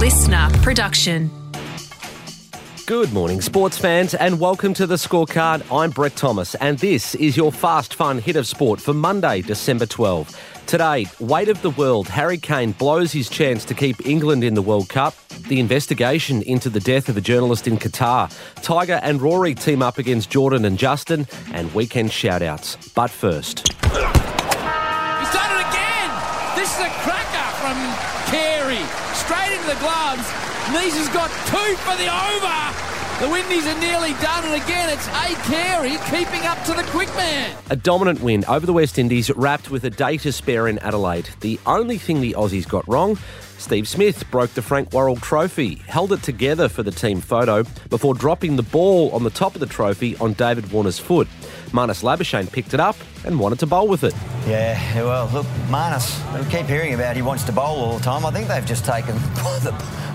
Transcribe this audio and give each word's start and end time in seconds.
listener 0.00 0.48
production. 0.62 1.30
Good 2.86 3.12
morning, 3.12 3.42
sports 3.42 3.76
fans, 3.76 4.14
and 4.14 4.40
welcome 4.40 4.72
to 4.72 4.86
the 4.86 4.94
scorecard. 4.94 5.62
I'm 5.70 5.90
Brett 5.90 6.16
Thomas, 6.16 6.54
and 6.54 6.78
this 6.78 7.14
is 7.16 7.36
your 7.36 7.52
fast, 7.52 7.92
fun 7.92 8.16
hit 8.16 8.34
of 8.36 8.46
sport 8.46 8.80
for 8.80 8.94
Monday, 8.94 9.42
December 9.42 9.84
12. 9.84 10.62
Today, 10.64 11.04
weight 11.20 11.50
of 11.50 11.60
the 11.60 11.68
world, 11.68 12.08
Harry 12.08 12.38
Kane 12.38 12.72
blows 12.72 13.12
his 13.12 13.28
chance 13.28 13.62
to 13.66 13.74
keep 13.74 14.06
England 14.06 14.42
in 14.42 14.54
the 14.54 14.62
World 14.62 14.88
Cup. 14.88 15.14
The 15.48 15.60
investigation 15.60 16.40
into 16.44 16.70
the 16.70 16.80
death 16.80 17.10
of 17.10 17.18
a 17.18 17.20
journalist 17.20 17.66
in 17.68 17.76
Qatar. 17.76 18.32
Tiger 18.62 19.00
and 19.02 19.20
Rory 19.20 19.54
team 19.54 19.82
up 19.82 19.98
against 19.98 20.30
Jordan 20.30 20.64
and 20.64 20.78
Justin, 20.78 21.26
and 21.52 21.74
weekend 21.74 22.10
shout-outs. 22.10 22.88
But 22.94 23.10
first. 23.10 23.68
He's 23.68 23.92
done 23.92 24.06
it 25.52 25.66
again! 25.68 26.10
This 26.56 26.72
is 26.72 26.86
a 26.86 26.88
cracker 26.88 27.50
from 27.60 27.76
Carey. 28.32 29.09
Straight 29.30 29.52
into 29.52 29.68
the 29.68 29.78
gloves. 29.78 30.26
Nees 30.74 30.98
has 30.98 31.08
got 31.10 31.30
two 31.46 31.76
for 31.86 31.94
the 31.94 32.10
over. 32.10 32.90
The 33.20 33.30
Windies 33.30 33.64
are 33.64 33.78
nearly 33.78 34.12
done, 34.14 34.44
and 34.44 34.60
again 34.60 34.88
it's 34.88 35.06
A. 35.06 35.36
Carey 35.46 35.98
keeping 36.10 36.44
up 36.48 36.60
to 36.64 36.72
the 36.72 36.82
quick 36.90 37.06
man. 37.14 37.56
A 37.70 37.76
dominant 37.76 38.22
win 38.22 38.44
over 38.46 38.66
the 38.66 38.72
West 38.72 38.98
Indies, 38.98 39.30
wrapped 39.36 39.70
with 39.70 39.84
a 39.84 39.90
day 39.90 40.16
to 40.16 40.32
spare 40.32 40.66
in 40.66 40.80
Adelaide. 40.80 41.30
The 41.42 41.60
only 41.64 41.96
thing 41.96 42.20
the 42.20 42.32
Aussies 42.32 42.66
got 42.66 42.88
wrong 42.88 43.18
Steve 43.60 43.86
Smith 43.86 44.28
broke 44.30 44.50
the 44.54 44.62
Frank 44.62 44.90
Worrell 44.94 45.16
trophy, 45.16 45.74
held 45.86 46.12
it 46.12 46.22
together 46.22 46.66
for 46.66 46.82
the 46.82 46.90
team 46.90 47.20
photo 47.20 47.62
before 47.90 48.14
dropping 48.14 48.56
the 48.56 48.62
ball 48.62 49.10
on 49.10 49.22
the 49.22 49.30
top 49.30 49.54
of 49.54 49.60
the 49.60 49.66
trophy 49.66 50.16
on 50.16 50.32
David 50.32 50.72
Warner's 50.72 50.98
foot. 50.98 51.28
Marnus 51.70 52.02
Labuschagne 52.02 52.50
picked 52.50 52.72
it 52.72 52.80
up 52.80 52.96
and 53.26 53.38
wanted 53.38 53.58
to 53.58 53.66
bowl 53.66 53.86
with 53.86 54.02
it. 54.02 54.14
Yeah, 54.46 55.02
well, 55.04 55.28
look, 55.32 55.46
Marnus, 55.68 56.18
we 56.36 56.50
keep 56.50 56.66
hearing 56.66 56.94
about 56.94 57.16
he 57.16 57.22
wants 57.22 57.44
to 57.44 57.52
bowl 57.52 57.76
all 57.76 57.98
the 57.98 58.02
time. 58.04 58.24
I 58.24 58.30
think 58.30 58.48
they've 58.48 58.64
just 58.64 58.86
taken 58.86 59.14
the 59.62 59.74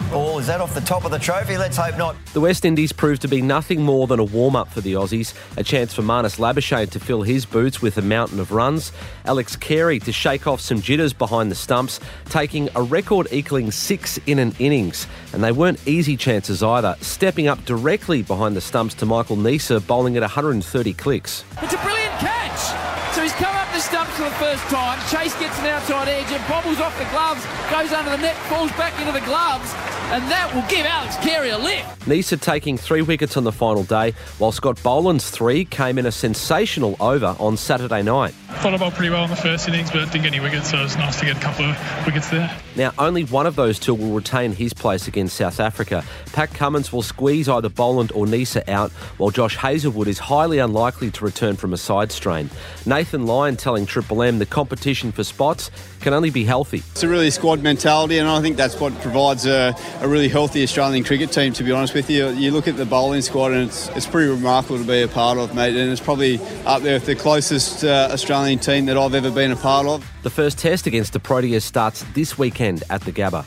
ball. 0.09 0.39
Is 0.39 0.47
that 0.47 0.61
off 0.61 0.73
the 0.73 0.81
top 0.81 1.05
of 1.05 1.11
the 1.11 1.19
trophy? 1.19 1.57
Let's 1.57 1.77
hope 1.77 1.97
not. 1.97 2.15
The 2.33 2.41
West 2.41 2.65
Indies 2.65 2.91
proved 2.91 3.21
to 3.23 3.27
be 3.27 3.41
nothing 3.41 3.81
more 3.81 4.07
than 4.07 4.19
a 4.19 4.23
warm 4.23 4.55
up 4.55 4.69
for 4.69 4.81
the 4.81 4.93
Aussies, 4.93 5.33
a 5.57 5.63
chance 5.63 5.93
for 5.93 6.01
Marnus 6.01 6.37
Labuschagne 6.37 6.89
to 6.91 6.99
fill 6.99 7.23
his 7.23 7.45
boots 7.45 7.81
with 7.81 7.97
a 7.97 8.01
mountain 8.01 8.39
of 8.39 8.51
runs, 8.51 8.91
Alex 9.25 9.55
Carey 9.55 9.99
to 9.99 10.11
shake 10.11 10.47
off 10.47 10.61
some 10.61 10.81
jitters 10.81 11.13
behind 11.13 11.51
the 11.51 11.55
stumps, 11.55 11.99
taking 12.25 12.69
a 12.75 12.83
record 12.83 13.27
equaling 13.31 13.71
six 13.71 14.17
in 14.25 14.39
an 14.39 14.55
innings. 14.59 15.07
And 15.33 15.43
they 15.43 15.51
weren't 15.51 15.85
easy 15.87 16.17
chances 16.17 16.63
either, 16.63 16.95
stepping 17.01 17.47
up 17.47 17.63
directly 17.65 18.21
behind 18.21 18.55
the 18.55 18.61
stumps 18.61 18.93
to 18.95 19.05
Michael 19.05 19.37
Neser, 19.37 19.85
bowling 19.85 20.15
at 20.17 20.21
130 20.21 20.93
clicks. 20.93 21.43
It's 21.61 21.73
a 21.73 21.77
brilliant 21.77 22.13
catch! 22.19 23.13
So 23.15 23.21
he's 23.21 23.33
come 23.33 23.55
up 23.55 23.71
the 23.73 23.79
stumps 23.79 24.13
for 24.15 24.23
the 24.23 24.31
first 24.31 24.63
time. 24.63 24.99
Chase 25.09 25.37
gets 25.39 25.57
an 25.59 25.67
outside 25.67 26.07
edge 26.07 26.31
and 26.31 26.47
bobbles 26.47 26.79
off 26.79 26.97
the 26.97 27.05
gloves, 27.11 27.45
goes 27.71 27.91
under 27.93 28.11
the 28.11 28.17
net, 28.17 28.35
falls 28.47 28.71
back 28.71 28.99
into 28.99 29.11
the 29.11 29.25
gloves 29.25 29.73
and 30.11 30.23
that 30.31 30.53
will 30.53 30.67
give 30.69 30.85
Alex 30.85 31.15
Carey 31.17 31.49
a 31.49 31.57
lift. 31.57 32.01
Neser 32.01 32.39
taking 32.39 32.77
three 32.77 33.01
wickets 33.01 33.37
on 33.37 33.43
the 33.43 33.51
final 33.51 33.83
day, 33.83 34.13
while 34.37 34.51
Scott 34.51 34.81
Boland's 34.83 35.29
three 35.29 35.65
came 35.65 35.97
in 35.97 36.05
a 36.05 36.11
sensational 36.11 36.95
over 36.99 37.35
on 37.39 37.57
Saturday 37.57 38.03
night. 38.03 38.33
Thought 38.65 38.73
I 38.73 38.77
bowled 38.77 38.95
pretty 38.95 39.11
well 39.11 39.25
in 39.25 39.29
the 39.29 39.35
first 39.35 39.67
innings, 39.67 39.91
but 39.91 40.11
didn't 40.11 40.23
get 40.23 40.33
any 40.33 40.39
wickets, 40.39 40.71
so 40.71 40.79
it 40.79 40.83
was 40.85 40.97
nice 40.97 41.19
to 41.19 41.25
get 41.27 41.37
a 41.37 41.39
couple 41.39 41.65
of 41.65 41.77
wickets 42.03 42.31
there. 42.31 42.49
Now, 42.75 42.93
only 42.97 43.23
one 43.23 43.45
of 43.45 43.55
those 43.55 43.77
two 43.77 43.93
will 43.93 44.13
retain 44.13 44.53
his 44.53 44.73
place 44.73 45.07
against 45.07 45.35
South 45.35 45.59
Africa. 45.59 46.03
Pat 46.33 46.51
Cummins 46.51 46.91
will 46.91 47.03
squeeze 47.03 47.47
either 47.47 47.69
Boland 47.69 48.11
or 48.13 48.25
Neser 48.25 48.67
out, 48.67 48.91
while 49.19 49.29
Josh 49.29 49.55
Hazlewood 49.55 50.07
is 50.07 50.17
highly 50.17 50.57
unlikely 50.57 51.11
to 51.11 51.23
return 51.23 51.57
from 51.57 51.73
a 51.73 51.77
side 51.77 52.11
strain. 52.11 52.49
Nathan 52.87 53.27
Lyon 53.27 53.55
telling 53.55 53.85
Triple 53.85 54.23
M 54.23 54.39
the 54.39 54.47
competition 54.47 55.11
for 55.11 55.23
spots 55.23 55.69
can 56.01 56.13
only 56.13 56.31
be 56.31 56.43
healthy. 56.43 56.81
It's 56.91 57.03
a 57.03 57.07
really 57.07 57.29
squad 57.29 57.61
mentality, 57.61 58.17
and 58.17 58.27
I 58.27 58.41
think 58.41 58.57
that's 58.57 58.79
what 58.79 58.99
provides 59.01 59.45
a, 59.45 59.75
a 60.01 60.07
really 60.07 60.27
healthy 60.27 60.63
Australian 60.63 61.03
cricket 61.03 61.31
team, 61.31 61.53
to 61.53 61.63
be 61.63 61.71
honest 61.71 61.93
with 61.93 62.09
you. 62.09 62.29
You 62.29 62.49
look 62.49 62.67
at 62.67 62.77
the 62.77 62.85
bowling 62.85 63.21
squad, 63.21 63.51
and 63.51 63.67
it's, 63.67 63.89
it's 63.89 64.07
pretty 64.07 64.31
remarkable 64.31 64.79
to 64.79 64.83
be 64.83 65.03
a 65.03 65.07
part 65.07 65.37
of, 65.37 65.53
mate, 65.53 65.75
and 65.75 65.91
it's 65.91 66.01
probably 66.01 66.39
up 66.65 66.81
there 66.81 66.95
with 66.95 67.05
the 67.05 67.15
closest 67.15 67.83
uh, 67.83 68.09
Australian 68.11 68.54
team 68.59 68.85
that 68.85 68.97
I've 68.97 69.13
ever 69.13 69.31
been 69.31 69.51
a 69.51 69.55
part 69.55 69.87
of. 69.87 70.05
The 70.23 70.29
first 70.29 70.57
test 70.57 70.87
against 70.87 71.13
the 71.13 71.19
Proteas 71.19 71.63
starts 71.63 72.03
this 72.13 72.37
weekend 72.37 72.83
at 72.89 73.01
the 73.01 73.11
Gabba. 73.11 73.45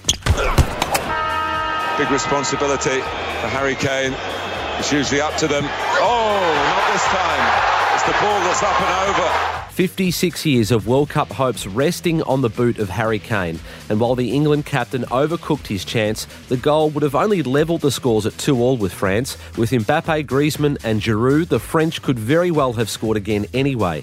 Big 1.98 2.10
responsibility 2.10 3.00
for 3.00 3.48
Harry 3.48 3.74
Kane. 3.74 4.14
It's 4.78 4.92
usually 4.92 5.20
up 5.20 5.36
to 5.38 5.48
them. 5.48 5.64
Oh, 5.64 6.40
not 6.70 6.92
this 6.92 7.04
time. 7.06 7.94
It's 7.94 8.04
the 8.04 8.12
ball 8.12 8.40
that's 8.40 8.62
up 8.62 8.80
and 8.80 9.10
over. 9.10 9.54
56 9.72 10.44
years 10.44 10.70
of 10.72 10.88
World 10.88 11.08
Cup 11.08 11.30
hopes 11.30 11.64
resting 11.66 12.22
on 12.24 12.40
the 12.40 12.48
boot 12.48 12.78
of 12.80 12.88
Harry 12.88 13.18
Kane. 13.20 13.60
And 13.88 14.00
while 14.00 14.16
the 14.16 14.32
England 14.32 14.66
captain 14.66 15.02
overcooked 15.04 15.68
his 15.68 15.84
chance, 15.84 16.26
the 16.48 16.56
goal 16.56 16.90
would 16.90 17.04
have 17.04 17.14
only 17.14 17.42
levelled 17.42 17.82
the 17.82 17.92
scores 17.92 18.26
at 18.26 18.36
2 18.38 18.60
all 18.60 18.76
with 18.76 18.92
France. 18.92 19.36
With 19.56 19.70
Mbappe, 19.70 20.26
Griezmann, 20.26 20.78
and 20.82 21.00
Giroud, 21.00 21.48
the 21.48 21.60
French 21.60 22.02
could 22.02 22.18
very 22.18 22.50
well 22.50 22.72
have 22.72 22.90
scored 22.90 23.16
again 23.16 23.46
anyway. 23.54 24.02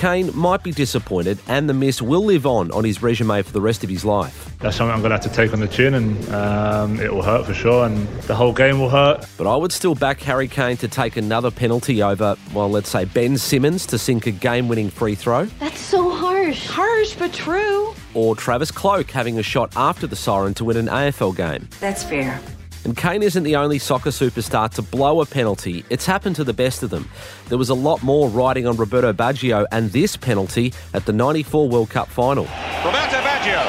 Kane 0.00 0.34
might 0.34 0.62
be 0.62 0.72
disappointed, 0.72 1.38
and 1.46 1.68
the 1.68 1.74
miss 1.74 2.00
will 2.00 2.24
live 2.24 2.46
on 2.46 2.70
on 2.70 2.84
his 2.84 3.02
resume 3.02 3.42
for 3.42 3.52
the 3.52 3.60
rest 3.60 3.84
of 3.84 3.90
his 3.90 4.02
life. 4.02 4.50
That's 4.58 4.74
something 4.78 4.94
I'm 4.94 5.00
going 5.00 5.10
to 5.10 5.16
have 5.16 5.30
to 5.30 5.36
take 5.36 5.52
on 5.52 5.60
the 5.60 5.68
chin, 5.68 5.92
and 5.92 6.26
um, 6.30 6.98
it 6.98 7.12
will 7.12 7.20
hurt 7.20 7.44
for 7.44 7.52
sure, 7.52 7.84
and 7.84 8.08
the 8.22 8.34
whole 8.34 8.54
game 8.54 8.80
will 8.80 8.88
hurt. 8.88 9.26
But 9.36 9.46
I 9.46 9.54
would 9.56 9.72
still 9.72 9.94
back 9.94 10.18
Harry 10.20 10.48
Kane 10.48 10.78
to 10.78 10.88
take 10.88 11.18
another 11.18 11.50
penalty 11.50 12.02
over, 12.02 12.34
well, 12.54 12.70
let's 12.70 12.88
say 12.88 13.04
Ben 13.04 13.36
Simmons 13.36 13.84
to 13.88 13.98
sink 13.98 14.26
a 14.26 14.30
game 14.30 14.68
winning 14.68 14.88
free 14.88 15.14
throw. 15.14 15.44
That's 15.44 15.80
so 15.80 16.08
harsh. 16.08 16.66
Harsh, 16.66 17.14
but 17.16 17.34
true. 17.34 17.92
Or 18.14 18.34
Travis 18.34 18.70
Cloke 18.70 19.10
having 19.10 19.38
a 19.38 19.42
shot 19.42 19.70
after 19.76 20.06
the 20.06 20.16
siren 20.16 20.54
to 20.54 20.64
win 20.64 20.78
an 20.78 20.86
AFL 20.86 21.36
game. 21.36 21.68
That's 21.78 22.02
fair. 22.02 22.40
And 22.84 22.96
Kane 22.96 23.22
isn't 23.22 23.42
the 23.42 23.56
only 23.56 23.78
soccer 23.78 24.10
superstar 24.10 24.70
to 24.70 24.82
blow 24.82 25.20
a 25.20 25.26
penalty. 25.26 25.84
It's 25.90 26.06
happened 26.06 26.36
to 26.36 26.44
the 26.44 26.54
best 26.54 26.82
of 26.82 26.90
them. 26.90 27.08
There 27.48 27.58
was 27.58 27.68
a 27.68 27.74
lot 27.74 28.02
more 28.02 28.28
riding 28.30 28.66
on 28.66 28.76
Roberto 28.76 29.12
Baggio 29.12 29.66
and 29.70 29.90
this 29.92 30.16
penalty 30.16 30.72
at 30.94 31.04
the 31.04 31.12
94 31.12 31.68
World 31.68 31.90
Cup 31.90 32.08
final. 32.08 32.44
Roberto 32.84 33.20
Baggio, 33.20 33.62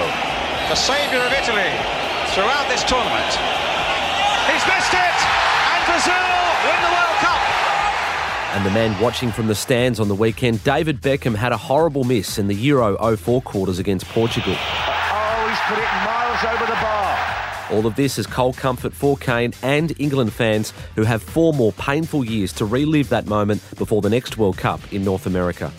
the 0.70 0.76
saviour 0.76 1.22
of 1.22 1.34
Italy 1.34 1.72
throughout 2.32 2.68
this 2.70 2.84
tournament. 2.86 3.32
He's 4.48 4.64
missed 4.66 4.94
it! 4.96 5.18
And 5.76 5.86
Brazil 5.86 6.32
win 6.64 6.80
the 6.82 6.94
World 6.96 7.18
Cup! 7.20 7.42
And 8.56 8.66
the 8.66 8.72
man 8.72 9.00
watching 9.02 9.32
from 9.32 9.48
the 9.48 9.56
stands 9.56 10.00
on 10.00 10.08
the 10.08 10.16
weekend, 10.16 10.64
David 10.64 11.02
Beckham, 11.02 11.36
had 11.36 11.52
a 11.52 11.58
horrible 11.58 12.06
miss 12.06 12.38
in 12.38 12.48
the 12.48 12.56
Euro 12.56 12.96
04 13.18 13.42
quarters 13.42 13.78
against 13.78 14.06
Portugal. 14.08 14.56
Oh, 14.56 15.48
he's 15.50 15.60
put 15.68 15.78
it 15.78 15.92
miles 16.06 16.44
over 16.56 16.66
the 16.66 16.80
bar. 16.80 17.51
All 17.72 17.88
of 17.88 17.96
this 17.96 18.20
is 18.20 18.28
cold 18.28 18.58
comfort 18.58 18.94
for 18.94 19.16
Kane 19.16 19.54
and 19.64 19.94
England 19.98 20.34
fans 20.34 20.74
who 20.96 21.04
have 21.04 21.24
four 21.24 21.54
more 21.54 21.72
painful 21.74 22.26
years 22.26 22.52
to 22.54 22.66
relive 22.66 23.08
that 23.10 23.28
moment 23.28 23.62
before 23.78 24.02
the 24.02 24.10
next 24.10 24.38
World 24.38 24.58
Cup 24.58 24.82
in 24.92 25.06
North 25.06 25.26
America. 25.26 25.72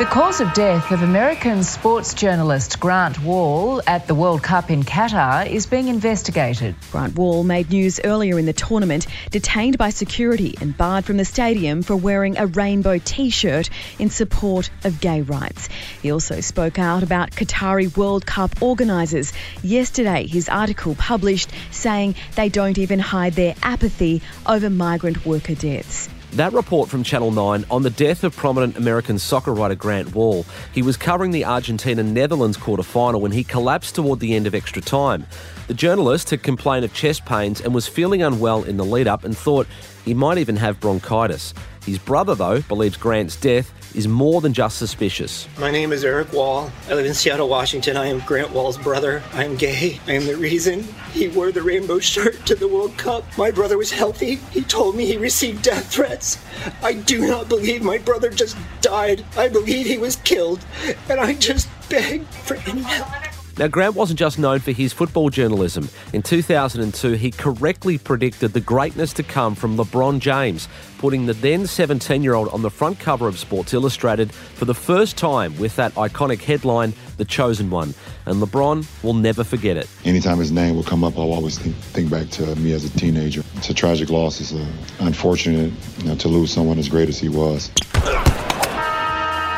The 0.00 0.06
cause 0.06 0.40
of 0.40 0.54
death 0.54 0.92
of 0.92 1.02
American 1.02 1.62
sports 1.62 2.14
journalist 2.14 2.80
Grant 2.80 3.22
Wahl 3.22 3.82
at 3.86 4.06
the 4.06 4.14
World 4.14 4.42
Cup 4.42 4.70
in 4.70 4.82
Qatar 4.82 5.46
is 5.46 5.66
being 5.66 5.88
investigated. 5.88 6.74
Grant 6.90 7.14
Wahl 7.16 7.44
made 7.44 7.68
news 7.68 8.00
earlier 8.02 8.38
in 8.38 8.46
the 8.46 8.54
tournament, 8.54 9.06
detained 9.30 9.76
by 9.76 9.90
security 9.90 10.54
and 10.58 10.74
barred 10.74 11.04
from 11.04 11.18
the 11.18 11.26
stadium 11.26 11.82
for 11.82 11.96
wearing 11.96 12.38
a 12.38 12.46
rainbow 12.46 12.96
t 12.96 13.28
shirt 13.28 13.68
in 13.98 14.08
support 14.08 14.70
of 14.84 15.02
gay 15.02 15.20
rights. 15.20 15.68
He 16.00 16.12
also 16.12 16.40
spoke 16.40 16.78
out 16.78 17.02
about 17.02 17.32
Qatari 17.32 17.94
World 17.94 18.24
Cup 18.24 18.62
organisers. 18.62 19.34
Yesterday, 19.62 20.26
his 20.26 20.48
article 20.48 20.94
published 20.94 21.50
saying 21.72 22.14
they 22.36 22.48
don't 22.48 22.78
even 22.78 23.00
hide 23.00 23.34
their 23.34 23.54
apathy 23.62 24.22
over 24.46 24.70
migrant 24.70 25.26
worker 25.26 25.54
deaths. 25.54 26.08
That 26.34 26.52
report 26.52 26.88
from 26.88 27.02
Channel 27.02 27.32
9 27.32 27.64
on 27.72 27.82
the 27.82 27.90
death 27.90 28.22
of 28.22 28.36
prominent 28.36 28.76
American 28.76 29.18
soccer 29.18 29.52
writer 29.52 29.74
Grant 29.74 30.14
Wahl. 30.14 30.46
He 30.72 30.80
was 30.80 30.96
covering 30.96 31.32
the 31.32 31.44
Argentina 31.44 32.04
Netherlands 32.04 32.56
quarter 32.56 32.84
final 32.84 33.20
when 33.20 33.32
he 33.32 33.42
collapsed 33.42 33.96
toward 33.96 34.20
the 34.20 34.36
end 34.36 34.46
of 34.46 34.54
extra 34.54 34.80
time. 34.80 35.26
The 35.70 35.76
journalist 35.76 36.30
had 36.30 36.42
complained 36.42 36.84
of 36.84 36.92
chest 36.92 37.24
pains 37.24 37.60
and 37.60 37.72
was 37.72 37.86
feeling 37.86 38.24
unwell 38.24 38.64
in 38.64 38.76
the 38.76 38.84
lead 38.84 39.06
up 39.06 39.22
and 39.22 39.38
thought 39.38 39.68
he 40.04 40.14
might 40.14 40.36
even 40.36 40.56
have 40.56 40.80
bronchitis. 40.80 41.54
His 41.86 41.96
brother, 41.96 42.34
though, 42.34 42.60
believes 42.62 42.96
Grant's 42.96 43.36
death 43.36 43.72
is 43.94 44.08
more 44.08 44.40
than 44.40 44.52
just 44.52 44.78
suspicious. 44.78 45.46
My 45.60 45.70
name 45.70 45.92
is 45.92 46.04
Eric 46.04 46.32
Wahl. 46.32 46.72
I 46.88 46.94
live 46.94 47.06
in 47.06 47.14
Seattle, 47.14 47.48
Washington. 47.48 47.96
I 47.96 48.06
am 48.06 48.18
Grant 48.26 48.50
Wahl's 48.50 48.78
brother. 48.78 49.22
I 49.32 49.44
am 49.44 49.54
gay. 49.54 50.00
I 50.08 50.14
am 50.14 50.26
the 50.26 50.36
reason 50.36 50.82
he 51.12 51.28
wore 51.28 51.52
the 51.52 51.62
rainbow 51.62 52.00
shirt 52.00 52.44
to 52.46 52.56
the 52.56 52.66
World 52.66 52.98
Cup. 52.98 53.22
My 53.38 53.52
brother 53.52 53.78
was 53.78 53.92
healthy. 53.92 54.40
He 54.50 54.62
told 54.62 54.96
me 54.96 55.06
he 55.06 55.18
received 55.18 55.62
death 55.62 55.92
threats. 55.92 56.44
I 56.82 56.94
do 56.94 57.28
not 57.28 57.48
believe 57.48 57.84
my 57.84 57.98
brother 57.98 58.30
just 58.30 58.56
died. 58.80 59.24
I 59.36 59.48
believe 59.48 59.86
he 59.86 59.98
was 59.98 60.16
killed. 60.16 60.64
And 61.08 61.20
I 61.20 61.34
just 61.34 61.68
beg 61.88 62.24
for 62.26 62.56
any 62.56 62.82
help. 62.82 63.29
Now, 63.60 63.68
Grant 63.68 63.94
wasn't 63.94 64.18
just 64.18 64.38
known 64.38 64.60
for 64.60 64.72
his 64.72 64.94
football 64.94 65.28
journalism. 65.28 65.90
In 66.14 66.22
2002, 66.22 67.12
he 67.12 67.30
correctly 67.30 67.98
predicted 67.98 68.54
the 68.54 68.60
greatness 68.62 69.12
to 69.12 69.22
come 69.22 69.54
from 69.54 69.76
LeBron 69.76 70.18
James, 70.18 70.66
putting 70.96 71.26
the 71.26 71.34
then 71.34 71.66
17 71.66 72.22
year 72.22 72.32
old 72.32 72.48
on 72.54 72.62
the 72.62 72.70
front 72.70 72.98
cover 72.98 73.28
of 73.28 73.38
Sports 73.38 73.74
Illustrated 73.74 74.32
for 74.32 74.64
the 74.64 74.72
first 74.72 75.18
time 75.18 75.54
with 75.58 75.76
that 75.76 75.92
iconic 75.96 76.40
headline, 76.40 76.94
The 77.18 77.26
Chosen 77.26 77.68
One. 77.68 77.92
And 78.24 78.42
LeBron 78.42 78.86
will 79.04 79.12
never 79.12 79.44
forget 79.44 79.76
it. 79.76 79.90
Anytime 80.06 80.38
his 80.38 80.50
name 80.50 80.74
will 80.74 80.82
come 80.82 81.04
up, 81.04 81.18
I'll 81.18 81.30
always 81.30 81.58
think, 81.58 81.76
think 81.76 82.10
back 82.10 82.30
to 82.30 82.56
me 82.56 82.72
as 82.72 82.86
a 82.86 82.98
teenager. 82.98 83.42
It's 83.56 83.68
a 83.68 83.74
tragic 83.74 84.08
loss. 84.08 84.40
It's 84.40 84.54
uh, 84.54 84.66
unfortunate 85.00 85.70
you 85.98 86.04
know, 86.04 86.14
to 86.14 86.28
lose 86.28 86.50
someone 86.50 86.78
as 86.78 86.88
great 86.88 87.10
as 87.10 87.18
he 87.18 87.28
was. 87.28 87.68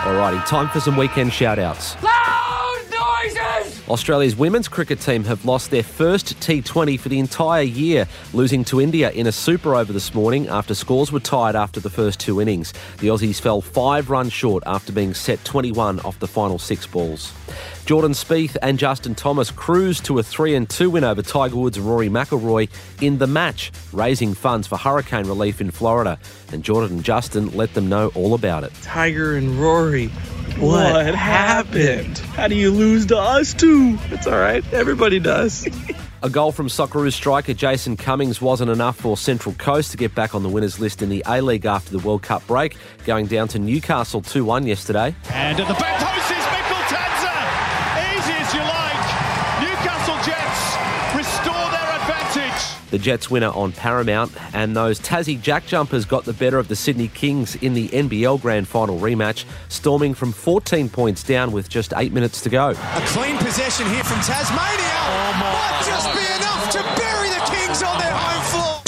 Alrighty, 0.02 0.44
time 0.46 0.68
for 0.70 0.80
some 0.80 0.96
weekend 0.96 1.32
shout 1.32 1.60
outs. 1.60 1.94
Australia's 3.88 4.36
women's 4.36 4.68
cricket 4.68 5.00
team 5.00 5.24
have 5.24 5.44
lost 5.44 5.70
their 5.70 5.82
first 5.82 6.38
T20 6.40 6.98
for 6.98 7.08
the 7.08 7.18
entire 7.18 7.62
year, 7.62 8.06
losing 8.32 8.64
to 8.64 8.80
India 8.80 9.10
in 9.10 9.26
a 9.26 9.32
super 9.32 9.74
over 9.74 9.92
this 9.92 10.14
morning 10.14 10.48
after 10.48 10.74
scores 10.74 11.10
were 11.10 11.20
tied 11.20 11.56
after 11.56 11.80
the 11.80 11.90
first 11.90 12.20
two 12.20 12.40
innings. 12.40 12.72
The 12.98 13.08
Aussies 13.08 13.40
fell 13.40 13.60
five 13.60 14.08
runs 14.08 14.32
short 14.32 14.62
after 14.66 14.92
being 14.92 15.14
set 15.14 15.44
21 15.44 16.00
off 16.00 16.18
the 16.20 16.28
final 16.28 16.58
six 16.58 16.86
balls. 16.86 17.32
Jordan 17.84 18.12
Spieth 18.12 18.56
and 18.62 18.78
Justin 18.78 19.16
Thomas 19.16 19.50
cruised 19.50 20.04
to 20.04 20.20
a 20.20 20.22
3 20.22 20.54
and 20.54 20.70
2 20.70 20.90
win 20.90 21.02
over 21.02 21.20
Tiger 21.20 21.56
Woods 21.56 21.76
and 21.76 21.86
Rory 21.86 22.08
McIlroy 22.08 22.68
in 23.00 23.18
the 23.18 23.26
match, 23.26 23.72
raising 23.92 24.34
funds 24.34 24.68
for 24.68 24.78
hurricane 24.78 25.26
relief 25.26 25.60
in 25.60 25.72
Florida. 25.72 26.18
And 26.52 26.62
Jordan 26.62 26.96
and 26.96 27.04
Justin 27.04 27.50
let 27.56 27.74
them 27.74 27.88
know 27.88 28.12
all 28.14 28.34
about 28.34 28.62
it. 28.62 28.72
Tiger 28.82 29.34
and 29.36 29.58
Rory. 29.58 30.10
What, 30.58 30.92
what 30.92 31.14
happened? 31.14 32.18
How 32.18 32.48
do 32.48 32.54
you 32.54 32.70
lose 32.70 33.06
to 33.06 33.18
us 33.18 33.54
too? 33.54 33.98
It's 34.10 34.26
all 34.26 34.38
right. 34.38 34.64
Everybody 34.72 35.18
does. 35.18 35.66
A 36.24 36.30
goal 36.30 36.52
from 36.52 36.68
Socceroos 36.68 37.14
striker 37.14 37.52
Jason 37.52 37.96
Cummings 37.96 38.40
wasn't 38.40 38.70
enough 38.70 38.96
for 38.96 39.16
Central 39.16 39.56
Coast 39.56 39.90
to 39.90 39.96
get 39.96 40.14
back 40.14 40.36
on 40.36 40.44
the 40.44 40.48
winners 40.48 40.78
list 40.78 41.02
in 41.02 41.08
the 41.08 41.24
A 41.26 41.42
League 41.42 41.66
after 41.66 41.90
the 41.90 41.98
World 41.98 42.22
Cup 42.22 42.46
break, 42.46 42.76
going 43.04 43.26
down 43.26 43.48
to 43.48 43.58
Newcastle 43.58 44.22
2 44.22 44.44
1 44.44 44.64
yesterday. 44.64 45.16
And 45.30 45.58
at 45.58 45.66
the 45.66 45.74
back 45.74 45.98
post 45.98 46.21
The 52.92 52.98
Jets 52.98 53.30
winner 53.30 53.48
on 53.48 53.72
Paramount, 53.72 54.30
and 54.52 54.76
those 54.76 55.00
Tassie 55.00 55.40
Jack 55.40 55.64
Jumpers 55.64 56.04
got 56.04 56.26
the 56.26 56.34
better 56.34 56.58
of 56.58 56.68
the 56.68 56.76
Sydney 56.76 57.08
Kings 57.08 57.56
in 57.56 57.72
the 57.72 57.88
NBL 57.88 58.42
Grand 58.42 58.68
Final 58.68 59.00
rematch, 59.00 59.46
storming 59.70 60.12
from 60.12 60.30
14 60.30 60.90
points 60.90 61.22
down 61.22 61.52
with 61.52 61.70
just 61.70 61.94
eight 61.96 62.12
minutes 62.12 62.42
to 62.42 62.50
go. 62.50 62.68
A 62.68 63.02
clean 63.06 63.38
possession 63.38 63.86
here 63.86 64.04
from 64.04 64.20
Tasmania. 64.20 64.92
Oh 65.08 65.32
Might 65.40 65.82
just 65.86 66.12
be 66.12 66.20
enough 66.36 66.70
to 66.70 66.82
bury 67.00 67.30
the 67.30 67.40
Kings 67.50 67.82
on 67.82 67.98
their 67.98 68.12
home 68.12 68.44
floor. 68.52 68.82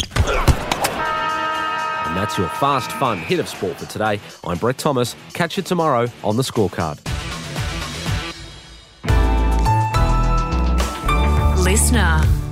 And 2.07 2.15
that's 2.15 2.37
your 2.37 2.49
fast, 2.51 2.93
fun 2.93 3.17
hit 3.17 3.41
of 3.41 3.49
sport 3.49 3.79
for 3.79 3.87
today. 3.87 4.21
I'm 4.47 4.59
Brett 4.59 4.77
Thomas. 4.77 5.17
Catch 5.33 5.57
you 5.57 5.63
tomorrow 5.63 6.09
on 6.23 6.37
the 6.37 6.43
scorecard. 6.43 7.01
Listener. 11.65 12.44